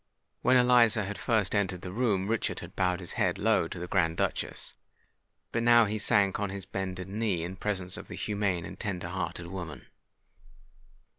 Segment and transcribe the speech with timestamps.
[0.41, 3.85] When Eliza had first entered the room, Richard had bowed his head low to the
[3.85, 4.73] Grand Duchess;
[5.51, 9.09] but now he sank on his bended knee in presence of the humane and tender
[9.09, 9.85] hearted woman.